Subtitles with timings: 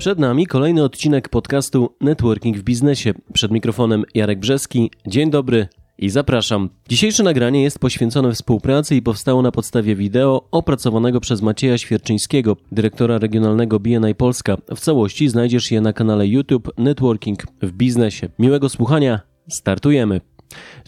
[0.00, 3.14] Przed nami kolejny odcinek podcastu Networking w biznesie.
[3.32, 4.90] Przed mikrofonem Jarek Brzeski.
[5.06, 5.68] Dzień dobry
[5.98, 6.70] i zapraszam.
[6.88, 13.18] Dzisiejsze nagranie jest poświęcone współpracy i powstało na podstawie wideo opracowanego przez Macieja Świerczyńskiego, dyrektora
[13.18, 14.56] regionalnego BNI Polska.
[14.76, 18.28] W całości znajdziesz je na kanale YouTube Networking w biznesie.
[18.38, 19.20] Miłego słuchania.
[19.48, 20.20] Startujemy.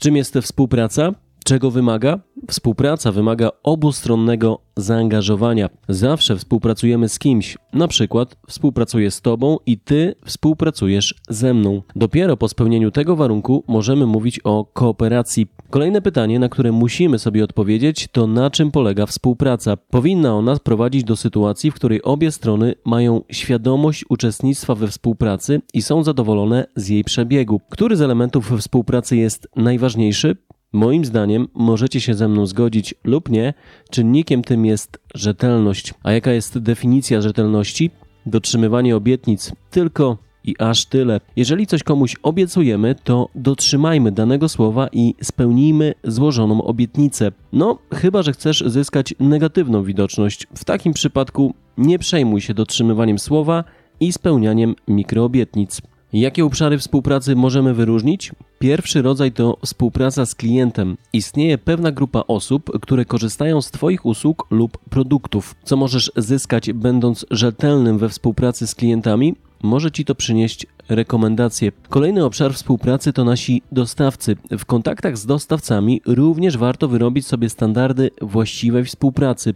[0.00, 1.12] Czym jest współpraca?
[1.44, 2.18] Czego wymaga?
[2.48, 5.68] Współpraca wymaga obustronnego zaangażowania.
[5.88, 7.58] Zawsze współpracujemy z kimś.
[7.72, 11.82] Na przykład współpracuję z Tobą i Ty współpracujesz ze mną.
[11.96, 15.46] Dopiero po spełnieniu tego warunku możemy mówić o kooperacji.
[15.70, 19.76] Kolejne pytanie, na które musimy sobie odpowiedzieć, to na czym polega współpraca.
[19.76, 25.82] Powinna ona prowadzić do sytuacji, w której obie strony mają świadomość uczestnictwa we współpracy i
[25.82, 27.60] są zadowolone z jej przebiegu.
[27.70, 30.36] Który z elementów współpracy jest najważniejszy?
[30.72, 33.54] Moim zdaniem możecie się ze mną zgodzić lub nie,
[33.90, 35.94] czynnikiem tym jest rzetelność.
[36.02, 37.90] A jaka jest definicja rzetelności?
[38.26, 41.20] Dotrzymywanie obietnic tylko i aż tyle.
[41.36, 47.32] Jeżeli coś komuś obiecujemy, to dotrzymajmy danego słowa i spełnijmy złożoną obietnicę.
[47.52, 50.46] No, chyba że chcesz zyskać negatywną widoczność.
[50.54, 53.64] W takim przypadku nie przejmuj się dotrzymywaniem słowa
[54.00, 55.82] i spełnianiem mikroobietnic.
[56.12, 58.32] Jakie obszary współpracy możemy wyróżnić?
[58.58, 60.96] Pierwszy rodzaj to współpraca z klientem.
[61.12, 65.54] Istnieje pewna grupa osób, które korzystają z Twoich usług lub produktów.
[65.64, 69.34] Co możesz zyskać, będąc rzetelnym we współpracy z klientami?
[69.62, 71.72] Może Ci to przynieść rekomendacje.
[71.88, 74.36] Kolejny obszar współpracy to nasi dostawcy.
[74.50, 79.54] W kontaktach z dostawcami również warto wyrobić sobie standardy właściwej współpracy.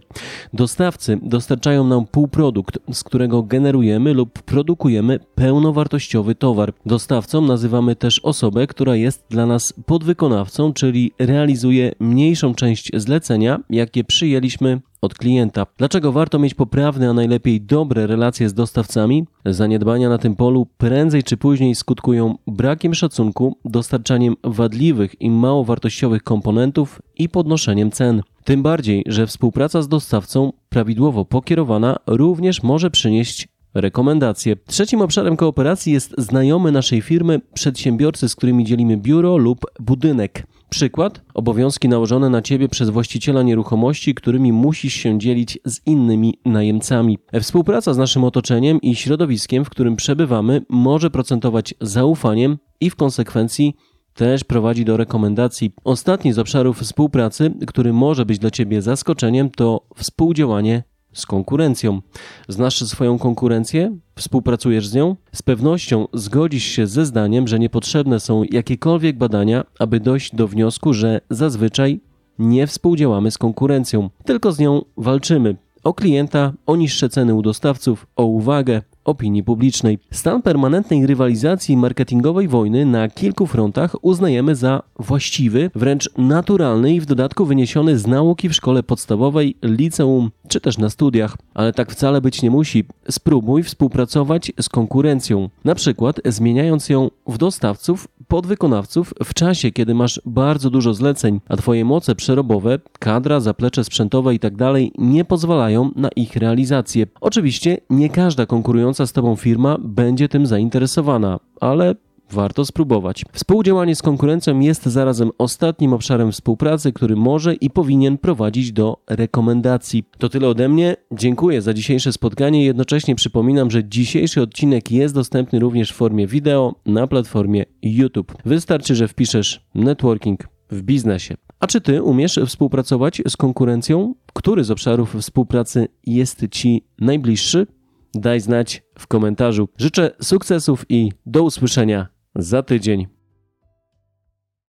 [0.53, 6.73] Dostawcy dostarczają nam półprodukt, z którego generujemy lub produkujemy pełnowartościowy towar.
[6.85, 14.03] Dostawcą nazywamy też osobę, która jest dla nas podwykonawcą, czyli realizuje mniejszą część zlecenia, jakie
[14.03, 15.65] przyjęliśmy od klienta.
[15.77, 19.25] Dlaczego warto mieć poprawne, a najlepiej dobre relacje z dostawcami?
[19.45, 26.23] Zaniedbania na tym polu prędzej czy później skutkują brakiem szacunku, dostarczaniem wadliwych i mało wartościowych
[26.23, 28.21] komponentów i podnoszeniem cen.
[28.43, 33.47] Tym bardziej, że współpraca z dostawcą prawidłowo pokierowana również może przynieść
[33.81, 34.55] rekomendacje.
[34.55, 40.47] Trzecim obszarem kooperacji jest znajomy naszej firmy przedsiębiorcy, z którymi dzielimy biuro lub budynek.
[40.69, 47.17] Przykład: obowiązki nałożone na ciebie przez właściciela nieruchomości, którymi musisz się dzielić z innymi najemcami.
[47.41, 53.75] Współpraca z naszym otoczeniem i środowiskiem, w którym przebywamy, może procentować zaufaniem i w konsekwencji
[54.13, 55.71] też prowadzi do rekomendacji.
[55.83, 60.83] Ostatni z obszarów współpracy, który może być dla Ciebie zaskoczeniem, to współdziałanie
[61.13, 62.01] z konkurencją.
[62.47, 63.97] Znasz swoją konkurencję?
[64.15, 65.15] Współpracujesz z nią?
[65.31, 70.93] Z pewnością zgodzisz się ze zdaniem, że niepotrzebne są jakiekolwiek badania, aby dojść do wniosku,
[70.93, 71.99] że zazwyczaj
[72.39, 75.55] nie współdziałamy z konkurencją, tylko z nią walczymy.
[75.83, 79.99] O klienta, o niższe ceny u dostawców, o uwagę, opinii publicznej.
[80.11, 87.05] Stan permanentnej rywalizacji marketingowej wojny na kilku frontach uznajemy za właściwy, wręcz naturalny i w
[87.05, 91.37] dodatku wyniesiony z nauki w szkole podstawowej, liceum czy też na studiach.
[91.53, 92.85] Ale tak wcale być nie musi.
[93.09, 100.21] Spróbuj współpracować z konkurencją, na przykład zmieniając ją w dostawców podwykonawców w czasie, kiedy masz
[100.25, 104.57] bardzo dużo zleceń, a Twoje moce przerobowe, kadra, zaplecze sprzętowe itd.
[104.57, 107.07] Tak nie pozwalają na ich realizację.
[107.21, 111.95] Oczywiście nie każda konkurująca z Tobą firma będzie tym zainteresowana, ale
[112.31, 113.25] warto spróbować.
[113.31, 120.03] Współdziałanie z konkurencją jest zarazem ostatnim obszarem współpracy, który może i powinien prowadzić do rekomendacji.
[120.17, 120.95] To tyle ode mnie.
[121.11, 122.65] Dziękuję za dzisiejsze spotkanie.
[122.65, 128.33] Jednocześnie przypominam, że dzisiejszy odcinek jest dostępny również w formie wideo na platformie YouTube.
[128.45, 131.35] Wystarczy, że wpiszesz networking w biznesie.
[131.59, 134.15] A czy ty umiesz współpracować z konkurencją?
[134.33, 137.67] Który z obszarów współpracy jest ci najbliższy?
[138.13, 139.69] Daj znać w komentarzu.
[139.77, 143.16] Życzę sukcesów i do usłyszenia za tydzień.